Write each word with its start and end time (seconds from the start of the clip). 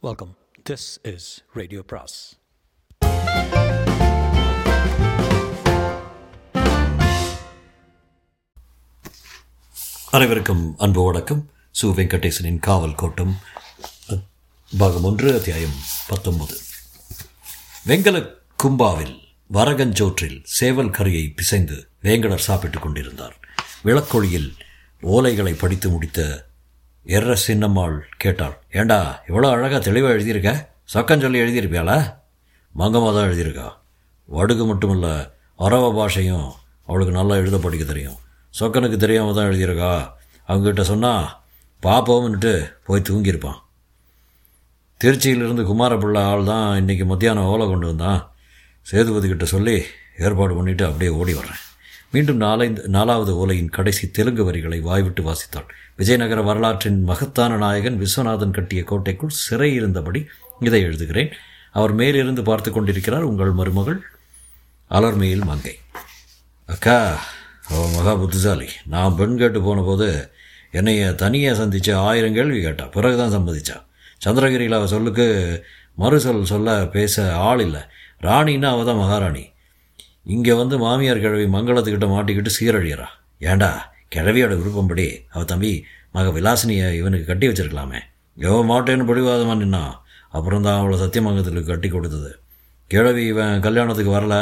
Welcome 0.00 0.36
this 0.70 1.14
is 1.14 1.44
radio 1.52 1.82
பிராஸ் 1.82 2.38
அனைவருக்கும் 10.10 10.74
அன்பு 10.78 11.04
வணக்கம். 11.04 11.50
சு 11.82 11.84
வெங்கடேசனின் 11.84 12.58
காவல் 12.58 12.94
கோட்டம் 12.94 13.38
பாகம் 14.78 15.04
ஒன்று 15.04 15.34
அத்தியாயம் 15.34 15.74
பத்தொன்பது. 16.08 16.58
வெங்கல 17.86 18.34
கும்பாவில் 18.62 19.20
வரகஞ்சோற்றில் 19.52 20.40
சேவல் 20.42 20.90
கறியை 20.90 21.34
பிசைந்து 21.34 21.88
வேங்கடர் 22.02 22.36
சாப்பிட்டுக் 22.36 22.82
கொண்டிருந்தார். 22.82 23.38
விளக்கொளியில் 23.84 24.54
ஓலைகளை 25.02 25.52
படித்து 25.52 25.88
முடித்த 25.88 26.47
எர்ர 27.06 27.34
சின்னம்மாள் 27.46 27.96
கேட்டாள். 28.22 28.56
ஏண்டா 28.78 29.22
இவ்வளோ 29.28 29.48
அழகாக 29.50 29.78
தெளிவாக 29.78 30.14
எழுதியிருக்க? 30.16 30.50
சக்கம் 30.84 31.20
சொல்லி 31.20 31.42
எழுதியிருப்பியாளா? 31.44 31.98
மங்கமாக 32.74 33.12
தான் 33.14 33.28
எழுதியிருக்கா. 33.28 33.66
வடுகு 34.28 34.64
மட்டும் 34.66 34.90
இல்லை 34.90 35.12
அரவ 35.66 35.84
பாஷையும் 35.98 36.48
அவளுக்கு 36.86 37.12
நல்லா 37.18 37.34
எழுத 37.34 37.58
படிக்க 37.58 37.84
தெரியும். 37.84 38.18
சொக்கனுக்கு 38.58 38.96
தெரியாமல் 38.96 39.36
தான் 39.38 39.48
எழுதியிருக்கா. 39.50 39.92
அவங்ககிட்ட 40.48 40.80
சொன்னால் 40.80 41.26
பாப்போம்னுட்டு 41.82 42.52
போய் 42.86 43.06
தூங்கியிருப்பான். 43.08 43.60
திருச்சியிலிருந்து 45.00 45.64
குமாரப்பிள்ளை 45.70 46.22
ஆள் 46.30 46.44
தான் 46.44 46.68
இன்றைக்கி 46.82 47.04
மத்தியானம் 47.04 47.50
ஓலை 47.52 47.66
கொண்டு 47.66 47.86
வந்தான். 47.86 48.20
சேதுபதி 48.86 49.28
கிட்ட 49.28 49.44
சொல்லி 49.44 49.76
ஏற்பாடு 50.16 50.54
பண்ணிவிட்டு 50.58 50.84
அப்படியே 50.88 51.10
ஓடி 51.10 51.34
வர்றேன். 51.34 51.62
மீண்டும் 52.10 52.36
நாலைந்து 52.36 52.88
நாலாவது 52.88 53.32
ஓலையின் 53.40 53.70
கடைசி 53.70 54.10
தெலுங்கு 54.10 54.44
வரிகளை 54.44 54.80
வாய்விட்டு 54.80 55.22
வாசித்தாள் 55.22 55.66
விஜயநகர 55.96 56.42
வரலாற்றின் 56.42 57.02
மகத்தான 57.02 57.56
நாயகன் 57.56 57.98
விஸ்வநாதன் 57.98 58.50
கட்டிய 58.50 58.84
கோட்டைக்குள் 58.84 59.28
சிறை 59.28 59.74
இருந்தபடி 59.74 60.26
இதை 60.60 60.84
எழுதுகிறேன். 60.84 61.32
அவர் 61.72 61.92
மேலிருந்து 61.92 62.42
பார்த்து 62.42 62.72
கொண்டிருக்கிறார் 62.72 63.22
உங்கள் 63.22 63.50
மருமகள் 63.50 64.00
அலர்மையில் 64.90 65.44
மங்கை. 65.44 65.78
அக்கா 66.66 67.20
ஓ 67.70 67.86
மகா 67.86 68.14
புத்திசாலி. 68.14 68.68
நான் 68.86 69.16
பெண் 69.16 69.36
கேட்டு 69.36 69.62
போனபோது 69.62 70.30
என்னைய 70.70 71.12
தனியாக 71.12 71.56
சந்தித்து 71.56 71.96
ஆயிரம் 71.96 72.34
கேள்வி 72.34 72.62
கேட்டா. 72.62 72.84
பிறகு 72.84 73.16
தான் 73.16 73.36
சம்மதிச்சா. 73.36 73.76
சந்திரகிரியில் 74.24 74.74
அவள் 74.74 74.86
சொல்லுக்கு 74.86 75.26
மறுசொல் 75.98 76.42
சொல்ல 76.42 76.86
பேச 76.86 77.34
ஆள் 77.34 77.60
இல்லை. 77.60 77.80
ராணின்னா 78.22 78.64
அவள் 78.64 78.84
தான் 78.84 79.02
மகாராணி. 79.04 79.44
இங்கே 80.34 80.54
வந்து 80.60 80.76
மாமியார் 80.84 81.22
கிழவி 81.24 81.46
மங்களத்துக்கிட்ட 81.56 82.08
மாட்டிக்கிட்டு 82.14 82.50
சீரழியறா. 82.56 83.08
ஏண்டா 83.50 83.70
கிழவியோட 84.14 84.52
விருப்பம்படி 84.60 85.06
அவ 85.34 85.42
தம்பி 85.52 85.72
மக 86.16 86.28
விலாசினியை 86.36 86.86
இவனுக்கு 87.00 87.26
கட்டி 87.30 87.46
வச்சிருக்கலாமே. 87.48 88.00
எவ 88.46 88.58
மாட்டேன்னு 88.70 89.08
பிடிவாதமாக 89.10 89.58
நின்னா 89.62 89.82
அப்புறம் 90.36 90.66
தான் 90.66 90.78
அவளை 90.80 90.96
சத்தியமங்கத்துக்கு 91.04 91.62
கட்டி 91.70 91.88
கொடுத்தது. 91.94 92.30
கிழவி 92.90 93.22
இவன் 93.32 93.64
கல்யாணத்துக்கு 93.66 94.12
வரல. 94.18 94.36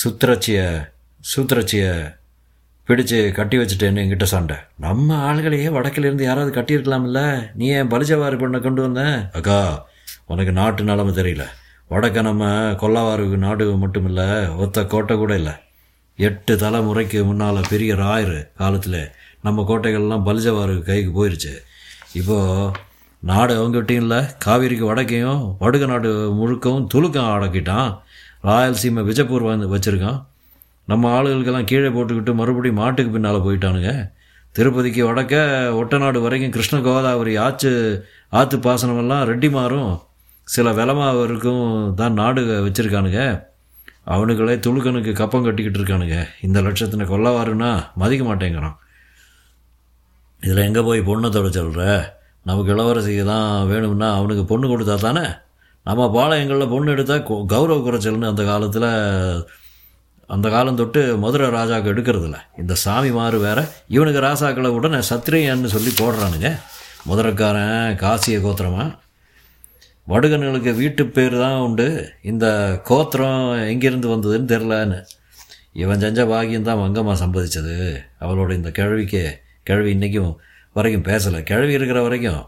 சுத்திரச்சிய 0.00 0.58
சூத்திரச்சிய 1.24 1.84
பிடிச்சு 2.88 3.18
கட்டி 3.38 3.56
வச்சுட்டேன்னு 3.60 4.02
என்கிட்ட 4.02 4.26
சண்டை. 4.32 4.56
நம்ம 4.84 5.16
ஆளுகளையே 5.28 5.70
வடக்கிலிருந்து 5.76 6.24
யாராவது 6.26 6.50
கட்டியிருக்கலாம்ல 6.58 7.22
நீ 7.60 7.66
ஏன் 7.78 7.90
பலிஜவாரி 7.94 8.36
பொண்ணை 8.42 8.58
கொண்டு 8.66 8.80
வந்த? 8.86 9.02
அக்கா 9.38 9.58
உனக்கு 10.32 10.52
நாட்டு 10.60 10.90
நிலமை 10.90 11.12
தெரியல. 11.18 11.46
வடக்க 11.90 12.22
நம்ம 12.22 12.44
கொல்லவாறு 12.80 13.26
நாடு 13.44 13.76
மட்டும் 13.76 14.04
இல்லை 14.04 14.46
ஒத்த 14.48 14.84
கோட்டை 14.84 15.16
கூட 15.16 15.34
இல்லை. 15.34 15.52
எட்டு 16.16 16.56
தலைமுறைக்கு 16.56 17.24
முன்னால் 17.24 17.60
பெரிய 17.68 17.94
ராயர் 17.94 18.48
காலத்தில் 18.56 19.10
நம்ம 19.42 19.64
கோட்டைகள்லாம் 19.68 20.24
பலிஜவாறு 20.28 20.82
கைக்கு 20.82 21.10
போயிருச்சு. 21.18 21.52
இப்போது 22.12 22.70
நாடு 23.20 23.54
அவங்ககிட்டையும் 23.60 24.04
இல்லை 24.06 24.18
காவிரிக்கு 24.44 24.84
வடக்கையும் 24.90 25.56
வடுக 25.60 25.86
நாடு 25.86 26.10
முழுக்கவும் 26.40 26.86
துலுக்கம் 26.94 27.30
அடக்கிட்டான். 27.36 27.98
ராயல்சீமை 28.42 29.04
விஜயபூர் 29.10 29.42
வந்து 29.42 29.76
வச்சுருக்கான். 29.76 30.24
நம்ம 30.84 31.22
ஆளுகளுக்கெல்லாம் 31.22 31.64
கீழே 31.64 31.88
போட்டுக்கிட்டு 31.88 32.34
மறுபடியும் 32.34 32.76
மாட்டுக்கு 32.76 33.12
பின்னால் 33.12 33.44
போயிட்டானுங்க. 33.46 34.12
திருப்பதிக்கு 34.52 35.14
வடக்க 35.14 35.34
ஒட்டநாடு 35.80 36.20
வரைக்கும் 36.22 36.50
கிருஷ்ண 36.50 36.80
கோதாவரி 36.80 37.36
ஆற்று 37.36 37.72
ஆற்று 38.28 38.58
பாசனமெல்லாம் 38.58 39.26
ரெட்டி 39.30 39.50
மாறும். 39.50 40.00
சில 40.54 40.68
விலமாவருக்கும் 40.78 41.64
தான் 42.00 42.18
நாடு 42.20 42.42
வச்சுருக்கானுங்க. 42.66 43.22
அவனுங்களே 44.12 44.54
துளுக்கனுக்கு 44.66 45.12
கப்பம் 45.20 45.46
கட்டிக்கிட்டு 45.46 45.78
இருக்கானுங்க. 45.80 46.18
இந்த 46.46 46.58
லட்சத்தின 46.66 47.06
கொல்லவாருன்னா 47.10 47.70
மதிக்க 48.02 48.22
மாட்டேங்கிறான். 48.28 48.76
இதில் 50.42 50.66
எங்கே 50.68 50.82
போய் 50.88 51.00
பொண்ணை 51.08 51.28
தொட 51.34 51.48
சொல்கிற 51.56 51.84
நமக்கு 52.48 52.70
இளவரசிக்கு 52.74 53.24
தான் 53.30 53.48
வேணும்னா 53.70 54.08
அவனுக்கு 54.18 54.44
பொண்ணு 54.50 54.66
கொடுத்தா 54.72 54.94
தானே? 55.06 55.24
நம்ம 55.88 56.06
பாளையங்களில் 56.16 56.72
பொண்ணு 56.72 56.92
எடுத்தால் 56.94 57.26
கௌரவ 57.52 57.78
குறைச்சல்னு 57.86 58.30
அந்த 58.32 58.44
காலத்தில் 58.50 58.88
அந்த 60.34 60.46
காலம் 60.54 60.78
தொட்டு 60.80 61.02
மதுரை 61.24 61.46
ராஜாவுக்கு 61.56 61.92
எடுக்கிறதில்ல. 61.92 62.38
இந்த 62.62 62.74
சாமி 62.84 63.10
மாறு 63.18 63.38
வேற 63.44 63.58
இவனுக்கு 63.96 64.22
ராசாக்களை 64.26 64.70
உடனே 64.78 65.00
சத்திரியன்னு 65.10 65.74
சொல்லி 65.74 65.92
போடுறானுங்க. 66.00 66.50
மதுரைக்காரன் 67.10 67.96
காசிய 68.04 68.38
கோத்திரமா? 68.46 68.86
வடுகன்களுக்கு 70.10 70.72
வீட்டு 70.80 71.02
பேர் 71.16 71.34
தான் 71.44 71.62
உண்டு. 71.66 71.86
இந்த 72.30 72.46
கோத்திரம் 72.88 73.40
எங்கேருந்து 73.72 74.12
வந்ததுன்னு 74.14 74.50
தெரிலன்னு 74.52 74.98
இவன் 75.82 76.02
செஞ்ச 76.04 76.20
பாகியம் 76.30 76.68
தான் 76.68 76.80
மங்கம்மா 76.82 77.14
சம்பாதிச்சது. 77.22 77.74
அவளோட 78.24 78.50
இந்த 78.58 78.70
கிழவிக்கு 78.78 79.22
கிழவி 79.68 79.90
இன்றைக்கும் 79.96 80.32
வரைக்கும் 80.76 81.06
பேசலை. 81.10 81.40
கிழவி 81.50 81.72
இருக்கிற 81.78 82.00
வரைக்கும் 82.06 82.42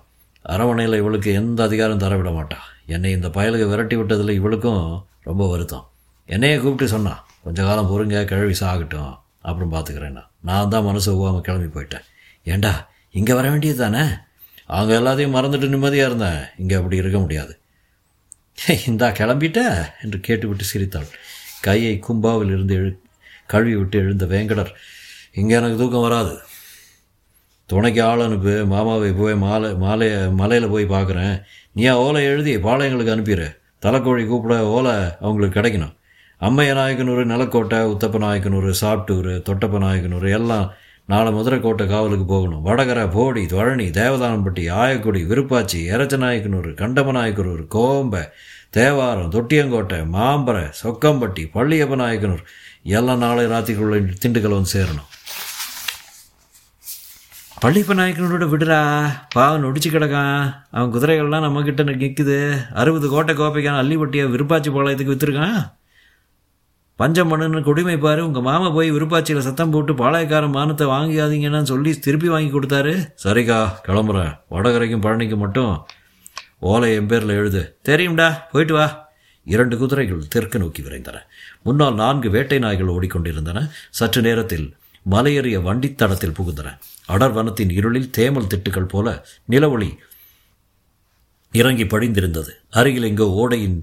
அரவணையில் 0.52 1.00
இவளுக்கு 1.02 1.30
எந்த 1.40 1.60
அதிகாரம் 1.68 2.02
தர 2.04 2.14
விட 2.20 2.30
மாட்டான் 2.36 2.66
என்னை 2.94 3.10
இந்த 3.16 3.28
பயலுக்கு 3.36 3.66
விரட்டி 3.72 3.96
விட்டதில் 4.00 4.38
இவளுக்கும் 4.40 4.84
ரொம்ப 5.28 5.42
வருத்தம். 5.52 5.84
என்னையே 6.28 6.56
கூப்பிட்டு 6.62 6.86
சொன்னான் 6.94 7.20
கொஞ்ச 7.46 7.58
காலம் 7.68 7.90
பொறுங்க 7.90 8.24
கிழவி 8.30 8.54
சாகட்டும். 8.62 9.12
அப்புறம் 9.48 9.72
பார்த்துக்கிறேன்னா 9.74 10.24
நான் 10.48 10.72
தான் 10.74 10.86
மனசு 10.88 11.08
ஒவ்வாமல் 11.14 11.44
கிளம்பி 11.46 11.68
போயிட்டேன். 11.76 12.06
ஏண்டா 12.52 12.72
இங்கே 13.18 13.32
வர 13.38 13.46
வேண்டியது 13.52 13.80
தானே? 13.84 14.04
அங்கே 14.78 14.94
எல்லாத்தையும் 15.00 15.36
மறந்துட்டு 15.36 15.72
நிம்மதியாக 15.74 16.08
இருந்தேன் 16.10 16.40
இங்கே 16.62 16.74
அப்படி 16.80 16.96
இருக்க 17.02 17.18
முடியாது. 17.24 17.52
இந்தா 18.90 19.08
கிளம்பிட்ட? 19.18 19.60
என்று 20.02 20.18
கேட்டுவிட்டு 20.26 20.64
சிரித்தாள். 20.72 21.08
கையை 21.66 21.94
கும்பாவில் 22.06 22.52
இருந்து 22.54 22.74
எழு 22.80 22.90
கழுவி 23.52 23.74
விட்டு 23.78 23.96
எழுந்த 24.04 24.24
வேங்கடர் 24.32 24.72
இங்கே 25.40 25.54
எனக்கு 25.60 25.80
தூக்கம் 25.80 26.06
வராது. 26.06 26.34
துணைக்கு 27.68 28.00
ஆள் 28.08 28.24
அனுப்பு 28.26 28.52
மாமாவை 28.72 29.10
போய் 29.20 29.34
மாலை 29.44 29.68
மாலைய 29.84 30.14
மலையில் 30.40 30.72
போய் 30.74 30.92
பார்க்குறேன் 30.94 31.34
நீ 31.78 31.82
ஓலை 32.04 32.22
எழுதி 32.32 32.52
பாளையங்களுக்கு 32.66 33.14
அனுப்பிடு 33.14 33.48
தலைக்கோழி 33.84 34.22
கூப்பிட 34.30 34.54
ஓலை 34.76 34.94
அவங்களுக்கு 35.24 35.58
கிடைக்கணும். 35.58 35.94
அம்மைய 36.40 36.72
நாயக்கனூர் 36.78 37.22
நிலக்கோட்டை 37.32 37.78
உத்தப்ப 37.92 38.20
நாயக்கனூர் 38.24 38.68
சாப்பிட்டூர் 38.82 39.32
தொட்டப்ப 39.48 39.78
நாயக்கனூர் 39.84 40.26
எல்லாம் 40.38 40.66
நாளை 41.06 41.32
மதுரைக்கோட்டை 41.32 41.88
காவலுக்கு 41.88 42.24
போகணும். 42.24 42.66
வடகரை 42.66 43.10
போடி 43.10 43.44
தொழனி 43.44 43.86
தேவதானம்பட்டி 44.00 44.64
ஆயக்குடி 44.80 45.20
விருப்பாச்சி 45.30 45.78
எரச்ச 45.94 46.16
நாயக்கனூர் 46.16 47.66
கோம்பை 47.68 48.20
தேவாரம் 48.70 49.30
தொட்டியங்கோட்டை 49.30 49.98
மாம்பரை 50.16 50.72
சொக்கம்பட்டி 50.82 51.44
பள்ளியப்ப 51.54 51.96
நாயக்கனூர் 51.96 52.44
எல்லாம் 52.82 53.18
நாளை 53.18 53.46
ராத்திரிக்குள்ள 53.46 53.96
திண்டுக்கல் 54.22 54.56
வந்து 54.56 54.74
சேரணும். 54.74 55.08
பள்ளிப்ப 57.62 57.94
நாயக்கனோட 57.94 58.44
விடுறா. 58.52 59.10
பாவன் 59.32 59.64
ஒடிச்சு 59.64 59.88
கிடக்கான். 59.88 60.64
அவன் 60.70 60.92
குதிரைகள்லாம் 60.92 61.46
நம்மக்கிட்ட 61.46 61.84
நிற்குது 61.90 62.38
அறுபது 62.74 63.08
கோட்டை 63.08 63.34
கோப்பைக்கான 63.34 63.80
அள்ளிப்பட்டியை 63.82 64.24
விருப்பாச்சி 64.34 64.70
பாளையத்துக்கு 64.72 65.14
விற்றுருக்கான் 65.14 65.79
பஞ்சம் 67.00 67.30
பண்ணுன்னு 67.32 67.60
குடிமை 67.68 67.96
பாரு. 68.04 68.20
உங்கள் 68.28 68.46
மாமா 68.48 68.68
போய் 68.76 68.88
விருப்பாச்சியில் 68.96 69.46
சத்தம் 69.48 69.72
போட்டு 69.74 69.92
பாளையக்காரன் 70.00 70.56
மானத்தை 70.56 70.86
வாங்கிக்காதீங்கன்னு 70.94 71.70
சொல்லி 71.72 71.92
திருப்பி 72.06 72.28
வாங்கி 72.32 72.50
கொடுத்தாரு. 72.54 72.92
சரிக்கா 73.24 73.60
கிளம்புறேன். 73.86 74.32
வடகரைக்கும் 74.54 75.04
பழனிக்கு 75.06 75.38
மட்டும் 75.44 75.72
ஓலை 76.70 76.90
என் 76.96 77.08
பேரில் 77.12 77.38
எழுது. 77.40 77.62
தெரியும்டா 77.88 78.28
போயிட்டு 78.52 78.74
வா. 78.74 78.86
இரண்டு 79.46 79.74
குதிரைகள் 79.78 80.28
தெற்கு 80.28 80.58
நோக்கி 80.62 80.80
விரைந்தன. 80.82 81.18
முன்னால் 81.66 81.96
நான்கு 82.00 82.28
வேட்டை 82.34 82.58
நாய்கள் 82.64 82.92
ஓடிக்கொண்டிருந்தன. 82.94 83.58
சற்று 83.98 84.20
நேரத்தில் 84.26 84.66
மலையேறிய 85.12 85.58
வண்டித்தடத்தில் 85.68 86.36
புகுந்தன. 86.38 86.68
அடர் 87.14 87.34
வனத்தின் 87.36 87.72
இருளில் 87.78 88.12
தேமல் 88.18 88.50
திட்டுகள் 88.52 88.90
போல 88.92 89.14
நிலவொளி 89.52 89.90
இறங்கி 91.54 91.86
படிந்திருந்தது. 91.86 92.52
அருகில் 92.80 93.08
எங்கோ 93.10 93.26
ஓடையின் 93.42 93.78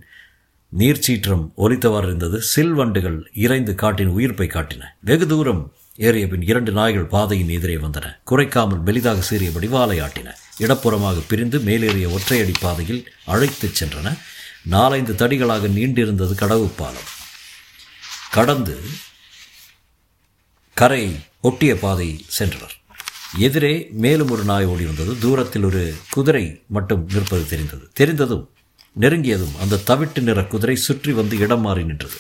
நீர்ச்சீற்றம் 0.77 1.51
ஒலித்தவாறு 1.57 2.03
இருந்தது. 2.03 2.41
சில்வண்டுகள் 2.55 3.21
இறைந்து 3.33 3.75
காட்டின் 3.75 4.07
உயிர்ப்பை 4.07 4.47
காட்டின. 4.47 4.83
வெகு 4.99 5.27
தூரம் 5.27 5.73
ஏறிய 5.95 6.27
பின் 6.27 6.41
இரண்டு 6.41 6.71
நாய்கள் 6.71 7.05
பாதையின் 7.05 7.49
எதிரே 7.49 7.75
வந்தன. 7.75 8.19
குறைக்காமல் 8.31 8.83
மெலிதாக 8.85 9.21
சீறியபடி 9.29 9.67
வாலையாட்டின 9.67 10.33
இடப்புறமாக 10.59 11.23
பிரிந்து 11.27 11.59
மேலேறிய 11.59 12.11
ஒற்றையடி 12.11 12.53
பாதையில் 12.59 13.11
அழைத்துச் 13.25 13.83
சென்றன. 13.83 14.17
நாலைந்து 14.63 15.13
தடிகளாக 15.13 15.67
நீண்டிருந்தது 15.67 16.33
கடவு 16.35 16.71
பாலம். 16.77 17.09
கடந்து 18.31 18.79
கரை 20.73 21.19
ஒட்டிய 21.41 21.75
பாதை 21.75 22.25
சென்றனர். 22.39 22.75
எதிரே 23.37 23.87
மேலும் 23.91 24.29
ஒரு 24.29 24.43
நாய் 24.43 24.65
ஓடி 24.65 24.85
வந்தது. 24.85 25.19
தூரத்தில் 25.19 25.63
ஒரு 25.63 25.93
குதிரை 26.09 26.63
மட்டும் 26.67 27.09
நிற்பது 27.13 27.47
தெரிந்தது. 27.47 27.89
தெரிந்ததும் 27.93 28.49
நெருங்கியதும் 28.99 29.57
அந்த 29.61 29.75
தவிட்டு 29.75 30.21
நிற 30.21 30.44
குதிரை 30.44 30.75
சுற்றி 30.75 31.11
வந்து 31.11 31.38
இடம் 31.38 31.61
மாறி 31.61 31.83
நின்றது. 31.83 32.13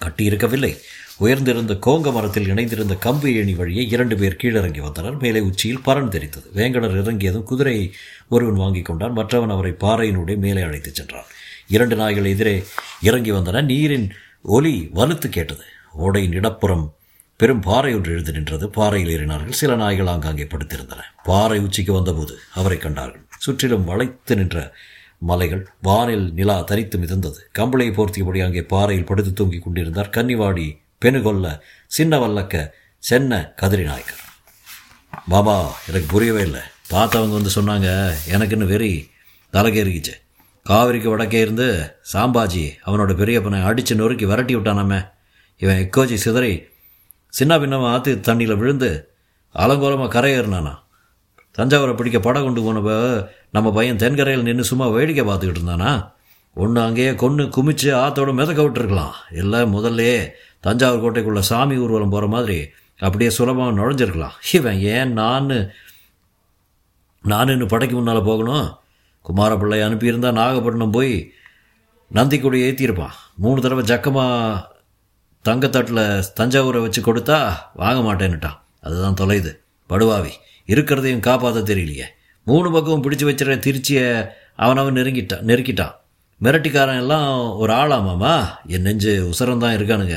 கட்டியிருக்கவில்லை. 0.00 0.78
உயர்ந்திருந்த 1.16 1.74
கோங்க 1.74 2.12
மரத்தில் 2.12 2.48
இணைந்திருந்த 2.48 2.96
கம்பு 3.04 3.34
ஏணி 3.34 3.54
வழியே 3.54 3.86
இரண்டு 3.86 4.16
பேர் 4.16 4.36
கீழிறங்கி 4.42 4.80
வந்தனர். 4.80 5.16
மேலே 5.16 5.40
உச்சியில் 5.40 5.80
பறன் 5.80 6.08
தெரித்தது. 6.08 6.44
வேங்கடர் 6.54 7.00
இறங்கியதும் 7.00 7.42
குதிரையை 7.42 7.94
ஒருவன் 8.28 8.54
வாங்கி 8.54 8.82
கொண்டான். 8.82 9.12
மற்றவன் 9.12 9.50
அவரை 9.50 9.74
பாறையினுடைய 9.80 10.36
மேலே 10.36 10.62
அழைத்துச் 10.62 10.94
சென்றான். 10.94 11.24
இரண்டு 11.66 11.96
நாய்கள் 11.96 12.24
எதிரே 12.24 12.64
இறங்கி 13.00 13.32
வந்தன. 13.32 13.64
நீரின் 13.64 14.12
ஒலி 14.42 14.90
வலுத்து 14.94 15.28
கேட்டது. 15.28 15.62
ஓடையின் 15.92 16.32
இடப்புறம் 16.32 16.94
பெரும் 17.36 17.60
பாறை 17.60 17.94
ஒன்று 17.94 18.12
எழுந்து 18.12 18.32
நின்றது. 18.32 18.68
பாறையில் 18.68 19.18
ஏறினார்கள். 19.18 19.50
சில 19.50 19.76
நாய்கள் 19.76 20.06
ஆங்காங்கே 20.06 20.44
படுத்திருந்தன. 20.44 21.00
பாறை 21.24 21.58
உச்சிக்கு 21.58 21.92
வந்தபோது 21.92 22.38
அவரை 22.54 22.78
கண்டார்கள். 22.78 23.24
சுற்றிலும் 23.44 23.86
வளைத்து 23.90 24.34
நின்ற 24.40 24.58
மலைகள் 25.30 25.62
வானில் 25.86 26.26
நிலா 26.38 26.56
தரித்து 26.70 26.96
மிதந்தது. 26.98 27.40
கம்பளையை 27.58 27.92
போர்த்தியபடி 27.98 28.40
அங்கே 28.46 28.62
பாறையில் 28.72 29.08
படுத்து 29.10 29.32
தூங்கிக் 29.32 29.64
கொண்டிருந்தார் 29.64 30.14
கன்னிவாடி 30.16 30.66
பெணுகொல்ல 31.04 31.46
சின்ன 31.96 32.18
வல்லக்க 32.22 32.64
சென்ன 33.02 33.40
கதிரி 33.60 33.84
நாயக்கர் 33.90 34.20
பாபா 35.30 35.56
எனக்கு 35.88 36.06
புரியவே 36.14 36.42
இல்லை. 36.48 36.62
பார்த்தவங்க 36.92 37.34
வந்து 37.38 37.56
சொன்னாங்க 37.58 37.88
எனக்குன்னு 38.34 38.66
வெறி 38.72 38.92
தலைக்கேறிக்கிச்சு 39.52 40.14
காவிரிக்கு 40.66 41.08
வடக்கே 41.12 41.40
இருந்து 41.40 41.66
சாம்பாஜி 42.12 42.64
அவனோட 42.86 43.12
பெரியப்பனை 43.20 43.60
அடித்து 43.68 43.94
நொறுக்கி 44.00 44.26
விரட்டி 44.30 44.54
விட்டானாமே. 44.56 45.00
இவன் 45.60 45.80
எக்கோஜி 45.84 46.16
சிதறி 46.24 46.52
சின்ன 47.32 47.52
பின்னமாக 47.58 47.92
ஆற்று 47.94 48.12
தண்ணியில் 48.28 48.60
விழுந்து 48.60 48.90
அலங்கோலமாக 49.54 50.12
கரையேறினானா 50.14 50.74
தஞ்சாவூரை 51.58 51.94
பிடிக்க 51.96 52.18
படம் 52.20 52.44
கொண்டு 52.46 52.60
போனப்போ 52.66 52.96
நம்ம 53.50 53.72
பையன் 53.72 54.00
தென்கரையில் 54.02 54.46
நின்று 54.48 54.64
சும்மா 54.64 54.86
வேடிக்கை 54.88 55.24
பார்த்துக்கிட்டு 55.26 55.60
இருந்தானா? 55.60 55.92
ஒன்று 56.54 56.80
அங்கேயே 56.80 57.14
கொன்று 57.14 57.44
குமிச்சு 57.56 57.88
ஆத்தோடு 58.02 58.32
மிதக்க 58.38 58.60
விட்டுருக்கலாம். 58.62 59.16
இல்லை 59.40 59.60
முதல்லையே 59.74 60.18
தஞ்சாவூர் 60.60 61.02
கோட்டைக்குள்ளே 61.04 61.42
சாமி 61.50 61.76
ஊர்வலம் 61.76 62.14
போகிற 62.14 62.26
மாதிரி 62.34 62.58
அப்படியே 63.06 63.30
சுலபமாக 63.30 63.76
நுழைஞ்சிருக்கலாம். 63.78 64.36
இவன் 64.52 64.78
ஏன் 64.94 65.12
நான் 65.12 65.50
நான் 67.30 67.52
இன்னும் 67.54 67.72
படைக்கு 67.72 67.94
முன்னால் 67.96 68.28
போகணும்? 68.30 68.68
குமாரப்பிள்ளை 69.28 69.78
அனுப்பியிருந்தா 69.86 70.30
நாகப்பட்டினம் 70.38 70.94
போய் 70.96 71.14
நந்திக்குடி 72.14 72.58
ஏற்றியிருப்பான் 72.68 73.18
மூணு 73.42 73.60
தடவை 73.60 73.84
ஜக்கமாக 73.90 74.70
தங்கத்தட்டில் 75.48 76.04
தஞ்சாவூரை 76.40 76.80
வச்சு 76.80 77.00
கொடுத்தா 77.02 77.38
வாங்க 77.74 78.00
மாட்டேன்னுட்டான். 78.08 78.58
அதுதான் 78.80 79.20
தொலையுது 79.20 79.52
படுவாவி. 79.90 80.32
இருக்கிறதையும் 80.66 81.20
காப்பாற்ற 81.20 81.60
தெரியலையே. 81.60 82.04
மூணு 82.44 82.70
பக்கமும் 82.70 83.02
பிடிச்சி 83.02 83.24
வச்சிட 83.28 83.56
திருச்சியை 83.58 84.28
அவனவன் 84.56 84.94
நெருங்கிட்டான் 84.94 85.42
நெருக்கிட்டான் 85.42 85.92
மிரட்டிக்காரன் 86.42 86.96
எல்லாம் 86.96 87.56
ஒரு 87.56 87.72
ஆளாமாமா 87.72 88.46
என் 88.66 88.82
நெஞ்சு 88.82 89.30
உசரம்தான் 89.30 89.74
இருக்கானுங்க. 89.78 90.16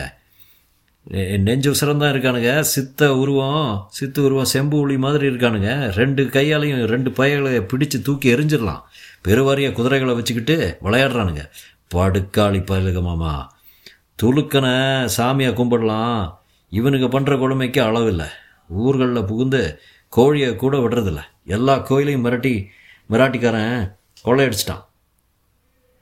என் 1.11 1.41
நெஞ்சு 1.41 1.71
உசரம்தான் 1.71 2.13
இருக்கானுங்க. 2.13 2.59
சித்த 2.59 3.15
உருவம் 3.15 3.87
சித்து 3.89 4.23
உருவம் 4.23 4.45
செம்பு 4.45 4.77
உளி 4.77 4.97
மாதிரி 4.97 5.27
இருக்கானுங்க. 5.27 5.91
ரெண்டு 5.91 6.23
கையாலையும் 6.23 6.85
ரெண்டு 6.85 7.11
பையகளை 7.11 7.57
பிடிச்சு 7.57 8.01
தூக்கி 8.01 8.33
எரிஞ்சிடலாம். 8.33 8.81
பெருவாரிய 9.21 9.71
குதிரைகளை 9.71 10.13
வச்சுக்கிட்டு 10.13 10.77
விளையாடுறானுங்க. 10.83 11.49
படுக்காளி 11.95 12.61
பயலுகமாமா 12.69 13.47
துளுக்கனை 14.23 14.75
சாமியை 15.17 15.51
கும்பிடலாம். 15.53 16.33
இவனுக்கு 16.69 17.19
பண்ணுற 17.19 17.39
கொடுமைக்கு 17.39 17.81
அளவில்லை. 17.81 18.25
ஊர்களில் 18.67 19.23
புகுந்து 19.23 19.79
கோழியை 20.15 20.49
கூட 20.55 20.75
விடுறதில்ல. 20.77 21.21
எல்லா 21.55 21.73
கோயிலையும் 21.87 22.25
மிரட்டி 22.25 22.53
மிராட்டிக்காரன் 23.11 23.79
கொள்ளையடிச்சிட்டான் 24.25 24.83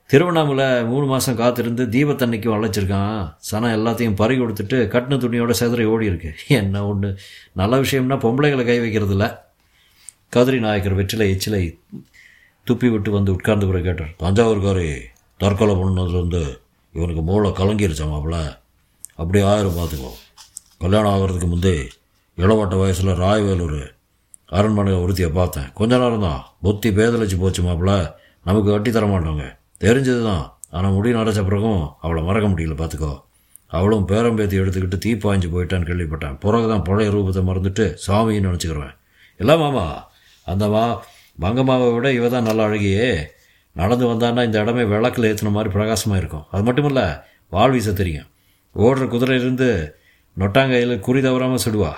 திருவண்ணாமலை 0.09 0.67
மூணு 0.89 1.05
மாதம் 1.11 1.37
காத்திருந்து 1.41 1.83
தீபத்தன்னைக்கு 1.93 2.49
வளைச்சிருக்கான் 2.53 3.21
சனம் 3.49 3.75
எல்லாத்தையும் 3.77 4.19
பறி 4.21 4.35
கொடுத்துட்டு 4.39 4.77
கட்டின 4.93 5.17
துணியோட 5.23 5.53
செதறி 5.59 5.85
ஓடி 5.93 6.05
இருக்கு. 6.05 6.31
என்ன 6.59 6.85
ஒன்று 6.87 7.09
நல்ல 7.59 7.79
விஷயம்னா 7.83 8.17
பொம்பளைகளை 8.25 8.65
கை 8.65 8.77
வைக்கிறது 8.83 9.15
இல்லை 9.15 9.29
கதிரி 10.35 10.59
நாயக்கர் 10.65 10.97
வெற்றிலை 10.99 11.27
எச்சிலை 11.33 11.63
துப்பி 12.67 12.87
விட்டு 12.91 13.09
வந்து 13.11 13.31
உட்கார்ந்து 13.31 13.67
பிறகு 13.69 13.87
கேட்டார். 13.87 14.13
தஞ்சாவூர்காரி 14.23 14.87
தற்கொலை 15.41 15.75
பண்ணதுலேருந்து 15.75 16.43
இவனுக்கு 16.93 17.21
மூளை 17.21 17.49
கலங்கிருச்சாமாப்ல 17.51 18.37
அப்படியே 19.15 19.43
ஆயிரம் 19.45 19.77
பார்த்துக்கோ. 19.77 20.11
கல்யாணம் 20.77 21.13
ஆகிறதுக்கு 21.13 21.49
முந்தே 21.53 21.75
இளவட்ட 22.37 22.75
வயசில் 22.79 23.19
ராயவேலூர் 23.23 23.81
அரண்மனை 24.57 24.93
ஒருத்தியை 25.03 25.29
பார்த்தேன். 25.39 25.67
கொஞ்ச 25.79 25.91
நேரம் 26.03 26.25
தான் 26.27 26.41
புத்தி 26.65 26.89
பேதலிச்சு 26.97 27.37
போச்சு 27.43 27.61
மாப்பிள்ள. 27.67 27.93
நமக்கு 28.47 28.69
கட்டி 28.71 28.91
தர 28.95 29.05
மாட்டோங்க. 29.13 29.45
தெரிஞ்சது 29.83 30.21
தான் 30.29 30.43
ஆனால் 30.77 30.93
முடி 30.95 31.09
நடைச்ச 31.19 31.41
பிறகும் 31.47 31.81
அவளை 32.05 32.21
மறக்க 32.27 32.47
முடியல 32.51 32.75
பார்த்துக்கோ. 32.81 33.13
அவளும் 33.77 34.05
பேரம்பேத்தி 34.11 34.55
எடுத்துக்கிட்டு 34.61 34.97
தீ 35.05 35.11
பாய்ஞ்சு 35.23 35.47
போயிட்டான்னு 35.53 35.87
கேள்விப்பட்டேன். 35.89 36.35
பிறகு 36.43 36.67
தான் 36.71 36.83
பழைய 36.87 37.09
ரூபத்தை 37.15 37.41
மறந்துட்டு 37.49 37.85
சாமின்னு 38.05 38.49
நினச்சிக்கிறேன் 38.49 38.93
இல்லை 39.39 39.55
மாமா 39.63 39.85
அந்த 40.47 40.63
மா 40.73 40.83
மங்கம்மாவை 41.43 41.87
விட 41.95 42.07
இவ 42.17 42.25
தான் 42.33 42.47
நல்லா 42.47 42.63
அழகியே. 42.69 43.07
நடந்து 43.75 44.05
வந்தான்னா 44.09 44.41
இந்த 44.47 44.57
இடமே 44.63 44.83
விளக்கில் 44.93 45.27
ஏற்றின 45.29 45.51
மாதிரி 45.55 45.69
பிரகாசமாக 45.75 46.19
இருக்கும். 46.21 46.45
அது 46.53 46.63
மட்டும் 46.67 46.87
இல்லை 46.89 47.05
வால் 47.55 47.73
வீச 47.75 47.91
தெரியும். 48.01 48.27
ஓடுற 48.75 49.05
குதிரையிலிருந்து 49.13 49.69
நொட்டாங்கையில் 50.41 50.93
குறி 51.07 51.19
தவறாமல் 51.25 51.63
சுடுவா. 51.65 51.91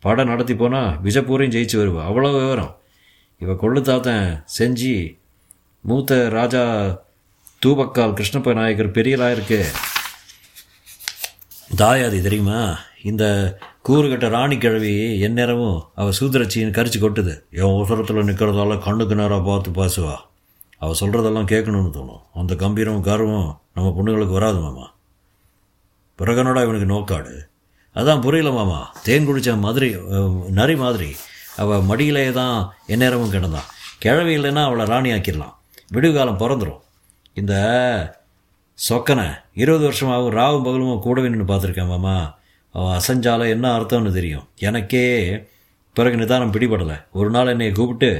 படம் 0.00 0.28
நடத்தி 0.28 0.56
போனால் 0.56 1.02
விஜப்பூரையும் 1.02 1.54
ஜெயிச்சு 1.56 1.78
வருவா. 1.80 2.02
அவ்வளோ 2.08 2.32
விவரம். 2.32 2.78
இவ 3.38 3.52
கொள்ளு 3.52 3.80
தாத்தன் 3.80 4.44
செஞ்சு 4.58 5.18
மூத்த 5.80 6.28
ராஜா 6.28 6.84
தூபக்கால் 7.66 8.12
கிருஷ்ணப்ப 8.12 8.54
நாயக்கர் 8.54 8.90
பெரியலாயிருக்கு. 8.90 9.64
தாயாதி 11.76 12.22
தெரியுமா? 12.22 12.78
இந்த 13.02 13.58
கூறுகட்ட 13.88 14.28
ராணி 14.28 14.58
கிழவி 14.58 15.20
எந்நேரமும் 15.20 15.82
அவள் 15.94 16.12
சூத்திரச்சின்னு 16.20 16.76
கரிச்சு 16.78 16.98
கொட்டுது. 16.98 17.40
என் 17.50 17.62
உசரத்தில் 17.62 18.16
நிற்கிறதால 18.16 18.78
கண்ணுக்கு 18.78 19.14
நேராக 19.14 19.42
பார்த்து 19.42 19.70
பேசுவா. 19.70 20.16
அவள் 20.78 20.96
சொல்கிறதெல்லாம் 21.00 21.50
கேட்கணும்னு 21.52 21.92
தோணும். 21.92 22.22
அந்த 22.34 22.54
கம்பீரமும் 22.54 23.00
கர்வம் 23.00 23.60
நம்ம 23.74 23.94
பொண்ணுங்களுக்கு 23.98 24.32
வராது 24.32 24.58
மாமா. 24.58 24.94
பிறகனோட 26.18 26.62
இவனுக்கு 26.62 26.84
நோக்காடு. 26.84 27.48
அதான் 28.00 28.22
புரியல 28.24 28.50
மாமா. 28.56 28.80
தேன் 29.06 29.26
குடித்த 29.28 29.56
மாதிரி 29.66 29.88
நரி 30.58 30.76
மாதிரி. 30.84 31.10
அவள் 31.62 31.86
மடியிலே 31.90 32.24
தான் 32.40 32.56
எந்நேரமும் 32.94 33.34
கிடந்தான் 33.34 33.68
கிழவி 34.04 34.32
இல்லைன்னா 34.38 34.62
அவளை 34.68 34.84
ராணி 34.92 35.10
ஆக்கிடலாம். 35.16 35.54
விடுகாலம் 35.94 36.40
பிறந்துடும் 36.42 36.82
இந்த 37.40 37.54
சொக்கனை 38.78 39.26
இருபது 39.62 39.84
வருஷமாகவும் 39.88 40.36
ராவும் 40.38 40.66
பகலும் 40.66 41.04
கூடவே 41.06 41.28
நின்று 41.32 41.46
பார்த்துருக்கேன் 41.50 41.92
மாமா. 41.92 42.16
அவன் 42.74 42.96
அசைஞ்சால 42.98 43.48
என்ன 43.54 43.66
அர்த்தம்னு 43.76 44.10
தெரியும். 44.16 44.46
எனக்கே 44.68 45.04
பிறகு 45.96 46.16
நிதானம் 46.22 46.54
பிடிபடலை. 46.54 46.96
ஒரு 47.18 47.28
நாள் 47.34 47.52
என்னை 47.52 47.68
கூப்பிட்டு 47.78 48.10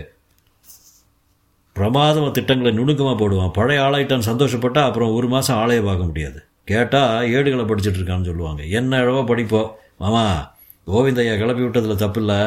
பிரமாதமாக 1.76 2.30
திட்டங்களை 2.36 2.70
நுணுக்கமாக 2.76 3.16
போடுவான். 3.22 3.54
பழைய 3.58 3.82
ஆளாயிட்டான் 3.86 4.28
சந்தோஷப்பட்டா 4.30 4.82
அப்புறம் 4.88 5.14
ஒரு 5.16 5.26
மாதம் 5.34 5.58
ஆளையே 5.62 5.82
பார்க்க 5.88 6.10
முடியாது. 6.10 6.38
கேட்டால் 6.70 7.28
ஏடுகளை 7.37 7.64
படிச்சுட்டு 7.64 8.00
இருக்கான்னு 8.00 8.28
சொல்லுவாங்க. 8.30 8.62
என்ன 8.62 8.99
அளவோ 9.02 9.26
படிப்போம் 9.26 9.70
மாமா 9.99 10.54
கோவிந்தையா 10.87 11.35
கிளப்பி 11.38 11.62
விட்டதில் 11.62 12.02
தப்பு 12.04 12.20
இல்லை 12.20 12.40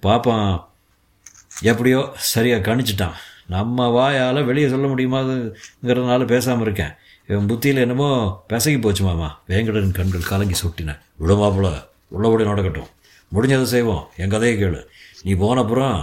பார்ப்பான் 0.00 0.66
எப்படியோ 1.62 2.00
சரியாக 2.16 2.66
கணிச்சிட்டான். 2.68 3.16
நம்ம 3.46 3.88
வாயால் 3.88 4.40
வெளியே 4.44 4.68
சொல்ல 4.68 4.86
முடியுமாங்கிறதுனால 4.86 6.26
பேசாமல் 6.26 6.60
இருக்கேன். 6.60 6.92
இவன் 7.28 7.46
புத்தியில் 7.46 7.80
என்னமோ 7.80 8.10
பிசகி 8.48 8.80
போச்சு 8.80 9.04
மாமா. 9.04 9.28
வேங்கடன் 9.48 9.96
கண்கள் 9.98 10.28
கலங்கி 10.28 10.56
சுட்டினேன் 10.62 11.00
விடுமாப்புல 11.20 11.70
உள்ளபடி 12.08 12.44
நடக்கட்டும். 12.44 12.90
முடிஞ்சதை 13.32 13.62
செய்வோம். 13.62 14.04
என் 14.16 14.28
கதையை 14.28 14.54
கேளு. 14.58 14.80
நீ 15.22 15.32
போனப்புறம் 15.34 15.98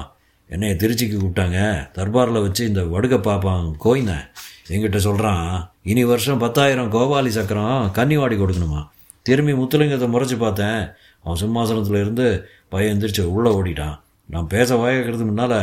என்னைய 0.48 0.76
திருச்சிக்கு 0.82 1.16
கூப்பிட்டாங்க. 1.18 1.60
தர்பாரில் 1.98 2.44
வச்சு 2.48 2.66
இந்த 2.66 2.82
வடுக 2.84 3.16
பாப்பான் 3.30 3.64
கோயினேன் 3.86 4.26
என்கிட்ட 4.70 4.98
சொல்கிறான் 4.98 5.74
இனி 5.92 6.04
வருஷம் 6.10 6.40
பத்தாயிரம் 6.44 6.88
கோபாலி 6.94 7.32
சக்கரம் 7.36 7.82
கன்னிவாடி 7.98 8.36
கொடுக்கணுமா? 8.38 8.80
திரும்பி 9.28 9.54
முத்துலிங்கத்தை 9.60 10.08
முறைச்சி 10.14 10.36
பார்த்தேன். 10.44 10.80
அவன் 11.24 11.40
சிம்மாசனத்தில் 11.42 12.00
இருந்து 12.04 12.26
பையன் 12.74 12.94
எந்திரிச்சு 12.94 13.24
உள்ளே 13.34 13.50
ஓடிட்டான். 13.58 13.98
நான் 14.34 14.48
பேச 14.54 14.70
வயக்கிறதுக்கு 14.84 15.28
முன்னால் 15.32 15.60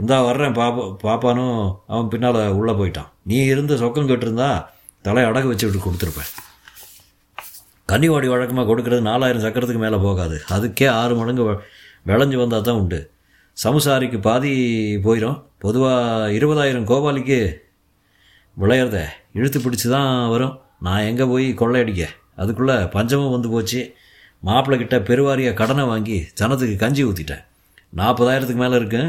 இந்தா 0.00 0.16
வர்றேன் 0.26 0.54
பாப்பா 0.58 0.84
பாப்பானும் 1.04 1.58
அவன் 1.92 2.10
பின்னால் 2.12 2.38
உள்ளே 2.58 2.74
போயிட்டான். 2.80 3.10
நீ 3.30 3.38
இருந்து 3.54 3.76
சொக்கம் 3.82 4.10
கட்டிருந்தா 4.10 4.50
தலையை 5.08 5.26
அடகு 5.30 5.50
வச்சு 5.52 5.66
விட்டு 5.66 5.82
கொடுத்துருப்பேன். 5.86 6.30
கன்னிவாடி 7.92 8.30
வழக்கமாக 8.34 8.66
கொடுக்கறது 8.70 9.08
நாலாயிரம் 9.10 9.44
சக்கரத்துக்கு 9.46 9.84
மேலே 9.86 10.00
போகாது. 10.06 10.38
அதுக்கே 10.56 10.88
ஆறு 11.00 11.16
மடங்கு 11.22 11.44
விளைஞ்சு 12.12 12.38
வந்தால் 12.42 12.66
தான் 12.68 12.80
உண்டு. 12.82 13.02
சமுசாரிக்கு 13.64 14.20
பாதி 14.28 14.54
போயிடும் 15.08 15.36
பொதுவாக 15.66 16.32
இருபதாயிரம் 16.38 16.88
கோபாலிக்கு 16.92 17.40
விளையிறதே. 18.56 19.04
இழுத்து 19.34 19.58
பிடிச்சி 19.60 19.88
தான் 19.96 20.10
வரும். 20.32 20.54
நான் 20.86 21.06
எங்கே 21.10 21.24
போய் 21.32 21.46
கொள்ளையடிக்க? 21.60 22.04
அதுக்குள்ளே 22.40 22.76
பஞ்சமும் 22.94 23.34
வந்து 23.34 23.48
போச்சு. 23.54 23.80
மாப்பிள்ளை 24.48 24.76
கிட்ட 24.80 24.96
பெருவாரியாக 25.08 25.58
கடனை 25.60 25.84
வாங்கி 25.92 26.16
ஜனத்துக்கு 26.40 26.76
கஞ்சி 26.82 27.04
ஊற்றிட்டேன் 27.08 27.44
நாற்பதாயிரத்துக்கு 28.00 28.62
மேலே 28.64 28.76
இருக்கு. 28.80 29.02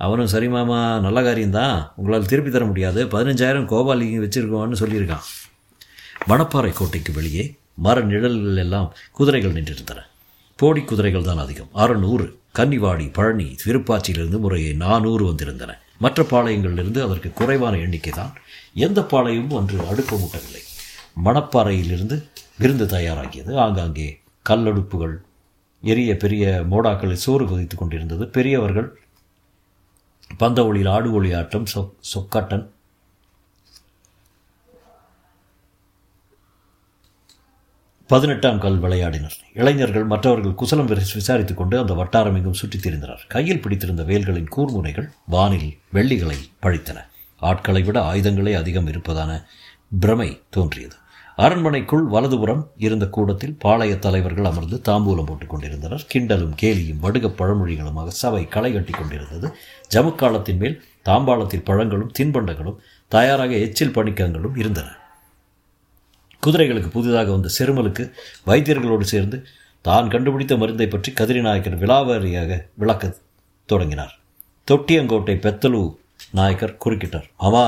அவனும் 0.00 0.30
சரி 0.32 0.48
மாமா 0.48 0.78
நல்ல 1.06 1.22
காரியம்தான். 1.22 1.76
உங்களால் 1.96 2.28
திருப்பி 2.32 2.50
தர 2.50 2.64
முடியாது. 2.64 3.00
பதினஞ்சாயிரம் 3.14 3.68
கோபாலிங்க 3.72 4.20
வச்சுருக்கோன்னு 4.24 4.80
சொல்லியிருக்கான். 4.82 5.24
மணப்பாறை 6.30 6.72
கோட்டைக்கு 6.72 7.12
வெளியே 7.12 7.44
மர 7.86 7.98
நிழல்கள் 8.10 8.60
எல்லாம் 8.64 8.88
குதிரைகள் 9.18 9.56
நின்றிருந்தன. 9.58 10.00
போடி 10.58 10.80
குதிரைகள் 10.90 11.28
தான் 11.30 11.42
அதிகம். 11.44 11.70
அறநூறு 11.82 12.26
கன்னிவாடி 12.58 13.06
பழனி 13.18 13.48
திருப்பாச்சியிலிருந்து 13.64 14.38
முறையே 14.44 14.70
நானூறு 14.84 15.24
வந்திருந்தன. 15.30 15.74
மற்ற 16.04 16.22
பாளையங்களிலிருந்து 16.30 17.00
அதற்கு 17.06 17.30
குறைவான 17.32 17.76
எண்ணிக்கை 17.78 18.12
தான் 18.12 18.32
எந்த 18.84 19.00
பாளையமும் 19.00 19.58
அன்று 19.58 19.86
அடுப்பு 19.90 20.16
முட்டவில்லை 20.16 20.62
மணப்பாறையிலிருந்து 21.24 22.16
விருந்து 22.58 22.86
தயாராகியது. 22.86 23.52
ஆங்காங்கே 23.56 24.08
கல்லடுப்புகள் 24.48 25.14
எரிய 25.82 26.16
பெரிய 26.16 26.46
மோடாக்களை 26.70 27.16
சோறு 27.24 27.44
கொதித்து 27.46 27.76
கொண்டிருந்தது. 27.76 28.26
பெரியவர்கள் 28.28 28.88
பந்த 30.38 30.64
ஒளியில் 30.66 30.92
ஆடு 30.96 31.12
ஒளி 31.12 31.30
ஆட்டம் 31.32 31.66
சொ 31.74 31.80
சொக்காட்டன் 32.00 32.66
பதினெட்டாம் 38.10 38.60
கல் 38.60 38.80
விளையாடினர். 38.80 39.36
இளைஞர்கள் 39.54 40.04
மற்றவர்கள் 40.04 40.54
குசலம் 40.54 40.88
விசாரித்துக் 40.88 41.60
கொண்டு 41.60 41.78
அந்த 41.78 41.94
வட்டாரம் 41.94 42.36
எங்கும் 42.36 42.58
சுற்றித் 42.60 42.86
திரிந்தனர். 42.86 43.26
கையில் 43.28 43.62
பிடித்திருந்த 43.62 44.02
வேல்களின் 44.02 44.50
கூர்முனைகள் 44.56 45.08
வானில் 45.26 45.70
வெள்ளிகளை 45.92 46.38
பழித்தன. 46.62 46.98
ஆட்களை 47.40 47.82
விட 47.82 48.00
ஆயுதங்களே 48.12 48.54
அதிகம் 48.54 48.86
இருப்பதான 48.86 49.46
பிரமை 50.00 50.40
தோன்றியது. 50.50 50.96
அரண்மனைக்குள் 51.36 52.04
வலதுபுறம் 52.06 52.70
இருந்த 52.76 53.08
கூடத்தில் 53.08 53.56
பாளைய 53.64 53.98
தலைவர்கள் 53.98 54.44
அமர்ந்து 54.44 54.80
தாம்பூலம் 54.84 55.26
போட்டுக் 55.26 55.50
கொண்டிருந்தனர். 55.50 56.06
கிண்டலும் 56.14 56.54
கேலியும் 56.62 56.98
வடுக 57.00 57.28
பழமொழிகளுமாக 57.28 58.06
சபை 58.06 58.48
களை 58.48 58.72
கட்டி 58.72 58.92
கொண்டிருந்தது. 58.92 59.54
ஜமுக்காலத்தின் 59.94 60.56
மேல் 60.56 60.82
தாம்பாளத்தில் 61.04 61.64
பழங்களும் 61.64 62.12
தின்பண்டங்களும் 62.18 62.78
தயாராக 63.08 63.54
எச்சில் 63.54 63.94
பணிக்கங்களும் 63.94 64.56
இருந்தன. 64.56 64.88
குதிரைகளுக்கு 66.46 66.88
புதிதாக 66.88 67.30
வந்த 67.30 67.48
செருமலுக்கு 67.58 68.12
வைத்தியர்களோடு 68.46 69.00
சேர்ந்து 69.00 69.46
தான் 69.80 70.08
கண்டுபிடித்த 70.08 70.56
மருந்தை 70.56 70.86
பற்றி 70.86 71.12
கதிரிநாயக்கர் 71.12 71.78
விலாவாரியாக 71.78 72.64
விளக்க 72.74 73.14
தொடங்கினார். 73.66 74.18
தொட்டியங்கோட்டை 74.70 75.36
பெத்தலு 75.36 75.96
நாயக்கர் 76.38 76.78
குறுக்கிட்டார். 76.84 77.28
ஆமா 77.46 77.64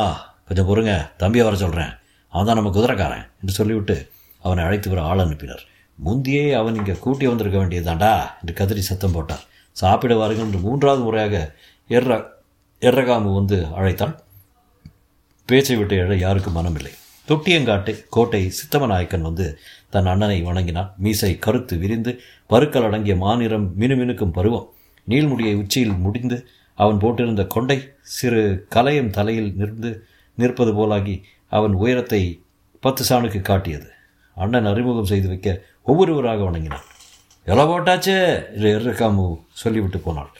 கொஞ்சம் 0.48 0.68
பொறுங்க. 0.70 0.92
தம்பியை 1.16 1.44
வர 1.46 1.56
சொல்கிறேன் 1.56 1.92
அவன் 2.32 2.48
தான் 2.48 2.58
நம்ம 2.58 2.72
குதிரைக்காரன் 2.76 3.26
என்று 3.40 3.52
சொல்லிவிட்டு 3.58 3.96
அவனை 4.44 4.60
அழைத்து 4.64 4.88
வர 4.90 5.00
ஆள் 5.02 5.22
அனுப்பினார். 5.24 5.62
முந்தியே 5.98 6.44
அவன் 6.52 6.78
இங்கே 6.80 6.94
கூட்டி 7.04 7.24
வந்திருக்க 7.26 7.58
வேண்டியதாண்டா 7.58 8.12
என்று 8.40 8.54
கதிரி 8.60 8.82
சத்தம் 8.88 9.14
போட்டார். 9.16 9.44
சாப்பிட 9.76 10.14
வாருங்கள் 10.20 10.46
என்று 10.46 10.60
மூன்றாவது 10.66 11.02
முறையாக 11.02 11.36
எர்ர 11.90 12.12
எர்ரகாமு 12.82 13.30
வந்து 13.34 13.56
அழைத்தான் 13.78 14.14
பேச்சை 15.48 15.76
விட்டு 15.76 15.96
எழ 16.04 16.16
யாருக்கும் 16.16 16.56
மனமில்லை. 16.56 16.92
தொட்டியங்காட்டு 17.28 17.92
கோட்டை 18.08 18.40
சித்தமநாயக்கன் 18.58 19.26
வந்து 19.28 19.46
தன் 19.90 20.08
அண்ணனை 20.12 20.38
வணங்கினான். 20.42 20.90
மீசை 20.96 21.32
கருத்து 21.38 21.74
விரிந்து 21.78 22.12
பருக்கள் 22.46 22.86
அடங்கிய 22.88 23.16
மாநிறம் 23.16 23.66
மினுமினுக்கும் 23.80 24.34
பருவம். 24.38 24.66
நீள்முடியை 25.08 25.54
உச்சியில் 25.62 26.00
முடிந்து 26.04 26.38
அவன் 26.80 27.00
போட்டிருந்த 27.00 27.46
கொண்டை 27.46 27.78
சிறு 28.16 28.66
கலையும் 28.68 29.10
தலையில் 29.10 29.50
நின்று 29.56 29.90
நிற்பது 30.36 30.72
போலாகி 30.72 31.16
அவன் 31.48 31.72
உயரத்தை 31.72 32.20
பத்து 32.80 33.02
சாணுக்கு 33.08 33.40
காட்டியது. 33.40 33.88
அண்ணன் 34.34 34.64
அறிமுகம் 34.64 35.10
செய்து 35.12 35.28
வைக்க 35.28 35.48
ஒவ்வொருவராக 35.82 36.44
வணங்கினான். 36.44 36.86
எல 37.44 37.64
போட்டாச்சே? 37.64 38.18
என்று 38.54 38.70
எர்ரகாமு 38.74 39.24
சொல்லிவிட்டு 39.52 39.98
போனாள். 39.98 40.30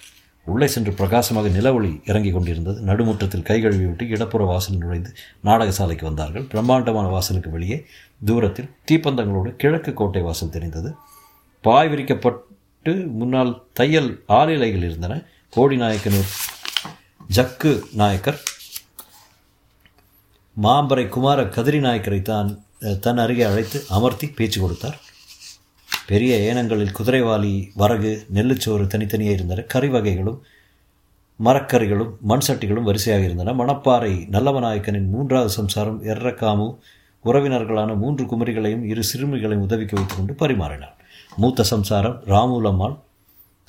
உள்ளே 0.44 0.66
சென்று 0.66 0.92
பிரகாசமாக 0.92 1.49
நிலவொளி 1.49 1.90
இறங்கிக் 2.04 2.32
கொண்டிருந்தது. 2.32 2.78
நடுமுற்றத்தில் 2.80 3.42
கை 3.42 3.59
கழுவி 3.61 3.85
விட்டு 3.85 4.06
இடப்புற 4.09 4.44
வாசல் 4.44 4.76
நுழைந்து 4.76 5.11
நாடக 5.42 5.70
சாலைக்கு 5.70 6.06
வந்தார்கள். 6.06 6.42
பிரம்மாண்டமான 6.42 7.09
வாசலுக்கு 7.09 7.50
வெளியே 7.50 7.78
தூரத்தில் 8.25 8.70
தீப்பந்தங்களோடு 8.90 9.50
கிழக்கு 9.56 9.92
கோட்டை 9.94 10.23
வாசல் 10.23 10.54
தெரிந்தது. 10.56 10.90
பாய் 11.64 11.88
விரிக்கப்பட்டு 11.88 12.92
முன்னால் 13.12 13.52
தையல் 13.73 14.11
ஆளிலைகள் 14.28 14.85
இருந்தன. 14.88 15.14
கோடி 15.54 15.76
நாயக்கனூர் 15.76 16.28
ஜக்கு 17.37 17.71
நாயக்கர் 18.00 18.37
மாம்பரை 20.57 21.04
குமார 21.14 21.42
கதிரி 21.57 21.80
நாயக்கரை 21.87 22.21
தான் 22.28 22.50
தன் 23.04 23.21
அருகே 23.23 23.45
அழைத்து 23.49 23.78
அமர்த்தி 23.97 24.26
பேச்சு 24.37 24.61
கொடுத்தார். 24.61 24.99
பெரிய 26.07 26.37
ஏனங்களில் 26.50 26.95
குதிரைவாலி 26.99 27.52
வரகு 27.83 28.12
நெல்லுச்சோறு 28.35 28.87
தனித்தனியே 28.87 29.33
இருந்தன. 29.33 29.66
கறி 29.75 29.90
வகைகளும் 29.97 30.38
மரக்கறிகளும் 31.40 32.14
மண் 32.33 32.47
சட்டிகளும் 32.49 32.88
வரிசையாக 32.90 33.28
இருந்தன. 33.28 33.57
மணப்பாறை 33.64 34.14
நல்லவநாயக்கனின் 34.37 35.12
மூன்றாவது 35.16 35.52
சம்சாரம் 35.59 36.00
எர்ரக்காமு 36.14 36.71
உறவினர்களான 37.25 37.99
மூன்று 38.04 38.25
குமரிகளையும் 38.25 38.88
இரு 38.92 39.04
சிறுமிகளையும் 39.12 39.69
உதவிக்கு 39.69 39.97
வைத்துக்கொண்டு 39.97 40.40
பரிமாறினார். 40.42 40.97
மூத்த 41.37 41.71
சம்சாரம் 41.75 42.19
ராமுலம்மாள் 42.35 42.99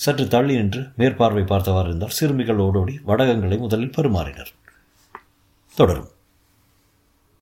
சற்று 0.02 0.26
தள்ளி 0.28 0.54
நின்று 0.56 0.82
மேற்பார்வை 0.98 1.44
பார்த்தவாறு 1.44 1.88
இருந்தார் 1.88 2.16
சிறுமிகள் 2.20 2.62
ஓடோடி 2.66 2.94
வடகங்களை 3.04 3.58
முதலில் 3.58 3.96
பரிமாறினர். 3.98 4.52
தொடரும். 5.76 6.08